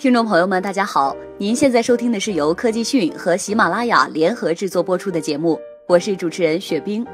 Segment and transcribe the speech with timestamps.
[0.00, 7.06] 听众朋友们，大家好，您现在收听的是由科技讯和喜马拉雅联合制作播出的节目，我是主持人雪冰。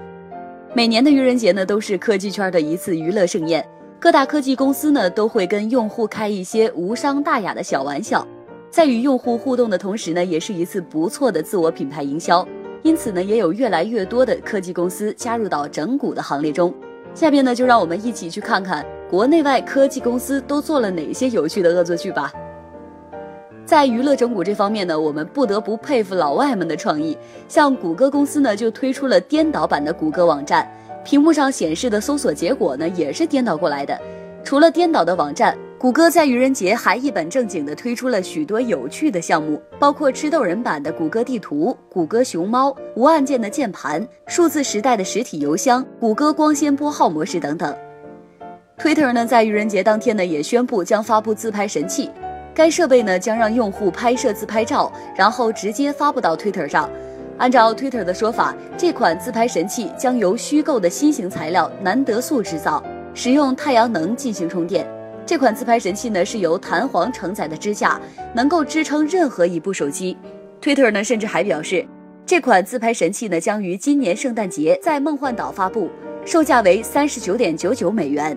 [0.72, 3.68] 每年的愚人节呢，都是科技圈的一次娱乐盛宴，
[3.98, 8.24] 各大科技公司呢都会跟用户开一些无伤大雅的小玩笑，
[8.70, 12.46] 在与用户互动的同时呢，也是一次不错的自我品牌营销。
[12.84, 16.72] 因此呢，也有越来越多的科技公司加入到整蛊的行列中。
[17.14, 22.32] 下面呢，就让我们一起去看看国内外科技公司都做了哪些有趣的恶作剧吧。
[23.66, 27.18] 在娱乐整蛊这方面呢，我们不得不佩服老外们的创意。
[27.48, 30.70] 像谷歌公司呢，就推出了颠倒版的谷歌网站，
[31.04, 33.98] 屏幕上显示的搜索结果呢，也是颠倒过来的。
[34.44, 47.74] 除了颠倒的网站，谷歌在愚人节还一本正经地推出了许多有趣的项目，包括吃豆人版的谷歌地图、谷歌熊猫、无按键的键盘、数字时代的实体邮箱、谷歌光纤拨号模式等等。
[48.78, 52.08] Twitter 呢，在愚人节当天呢，也宣布将发布自拍神器。
[52.56, 56.88] 该设备呢将让用户拍摄自拍照，然后直接发布到 Twitter 上。
[57.36, 62.82] 按照 Twitter 的说法，这款自拍神器将由虚构的新型材料难得素制造，
[63.12, 64.86] 使用太阳能进行充电。
[65.26, 68.00] 这款自拍神器呢是由弹簧承载的支架，
[68.34, 70.16] 能够支撑任何一部手机。
[70.62, 71.84] Twitter 呢甚至还表示，
[72.24, 75.90] 这款自拍神器呢将于今年圣诞节在梦幻岛发布，
[76.24, 78.34] 售价为三十九点九九美元。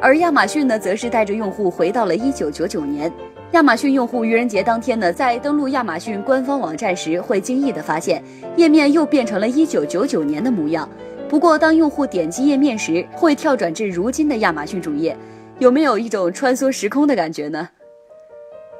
[0.00, 3.10] 而亚马逊呢，则是带着用户回到了一九九九年。
[3.52, 8.22] 亚马逊用户愚人节当天呢，在登录亚马逊官方网站时，会惊异的发现
[8.56, 10.88] 页面又变成了一九九九年的模样。
[11.28, 15.16] 不过，当用户点击页面时，会跳转至如今的亚马逊主页，
[15.58, 17.68] 有没有一种穿梭时空的感觉呢？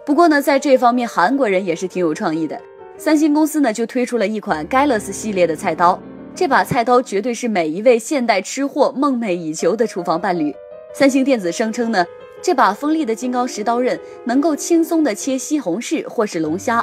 [0.05, 2.61] 不过呢，在这方面，韩国人也是挺有创意的。
[2.98, 6.01] 三星公司呢，就推出了一款 Galaxy 系列的菜刀，
[6.34, 10.55] 这把菜刀绝对是每一位现代吃货梦寐以求的厨房伴侣。
[10.98, 12.02] 三星电子声称呢，
[12.40, 16.83] 这把锋利的金刚石刀刃能够轻松地切西红柿或是龙虾。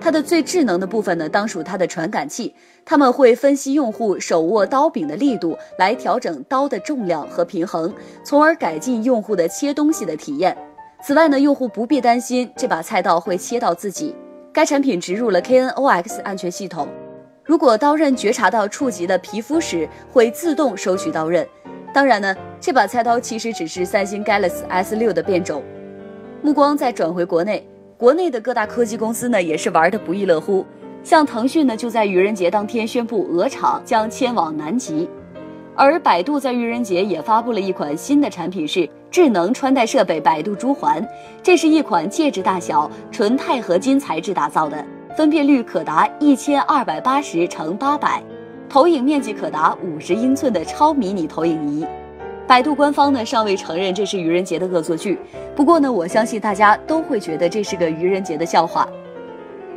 [0.00, 2.54] 它的最智能的部分呢，当属它的传感器，
[2.84, 7.92] 他们会分析用户手握刀柄的力度，来调整刀的重量和平衡，
[8.22, 10.56] 从而改进用户的切东西的体验。
[11.02, 14.14] 此外呢，用户不必担心这把菜刀会切到自己。
[14.52, 16.86] 该产品植入了 KNOX 安全系统，
[17.42, 21.44] 如果刀刃觉察到触及的皮肤时，会自动收取刀刃。
[21.92, 25.62] 当然呢，这把菜刀其实只是三星 Galaxy S6 的变种。
[26.42, 30.64] 目光再转回国内，国内的各大科技公司呢也是玩的不亦乐乎。
[31.04, 35.08] 像腾讯呢就在愚人节当天宣布鹅厂将迁往南极，
[35.76, 41.06] 而百度在愚人节也发布了一款新的产品，是智能穿戴设备百度珠环。
[41.42, 44.84] 这是一款戒指大小、纯钛合金材质打造的，
[45.16, 48.22] 分辨率可达一千二百八十乘八百。
[48.68, 51.86] 投影面积可达五十英寸的超迷你投影仪，
[52.48, 55.18] 百度官方呢尚未承认这是愚人节的恶作剧。
[55.54, 58.88] 不过呢，我相信大家都会觉得这是个愚人节的笑话。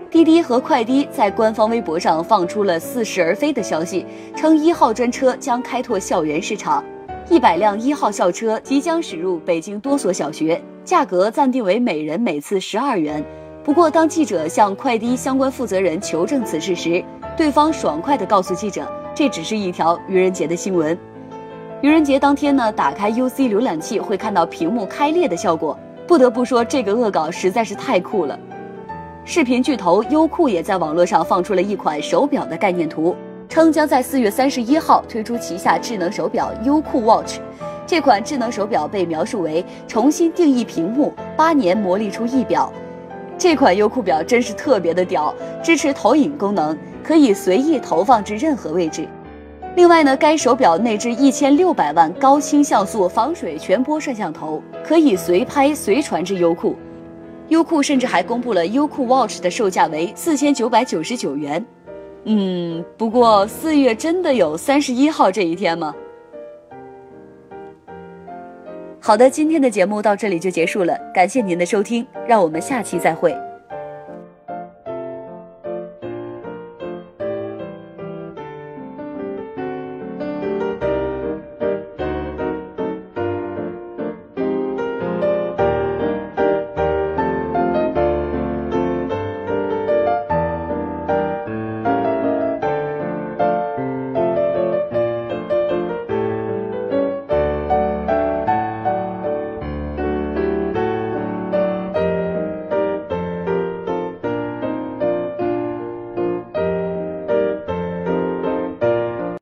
[0.09, 4.06] 滴滴和快滴在官方微博上放出了似是而非的消息，
[4.38, 6.82] 称一号专车将开拓校园市场，
[7.30, 13.22] 一百辆一号校车即将驶入北京多所小学，价格暂定为每人每次十二元。
[13.66, 17.03] 不过，当记者向快滴相关负责人求证此事时，
[17.36, 20.98] 对方爽快地告诉记者，这只是一条愚人节的新闻。
[21.81, 25.75] 愚人节当天呢，打开 UC 浏览器会看到屏幕开裂的效果。
[26.06, 28.40] 不得不说，这个恶搞实在是太酷了。
[29.25, 33.16] 视频巨头优酷也在网络上放出了一款手表的概念图，
[33.50, 37.40] 称将在四月三十一号推出旗下智能手表优酷 Watch。
[37.88, 42.72] 这款智能手表被描述为重新定义屏幕，八年磨砺出一表。
[43.40, 45.34] 这款优酷表真是特别的屌，
[45.64, 49.08] 支持投影功能，可以随意投放至任何位置。
[49.76, 56.76] 另外呢，该手表内置一千六百万高清像素防水全波摄像头，可以随拍随传至优酷。
[57.48, 61.66] 优酷甚至还公布了优酷 Watch 的售价为四千九百九十九元。
[62.26, 65.96] 嗯，不过四月真的有三十一号这一天吗？
[69.00, 73.35] 好的，今天的节目到这里就结束了，感谢您的收听，让我们下期再会。